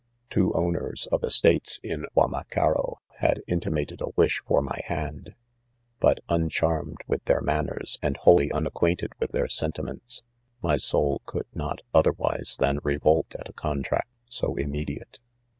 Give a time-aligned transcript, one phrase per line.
[0.31, 5.35] 4 Two owners of estates in Guamacaro had intimated a wish for my hand
[5.99, 10.23] ;but uncharmed with their manners and wholly unacquainted with their sentiments,
[10.59, 15.19] my soul could not oth erwise than revolt at a contract so immediate.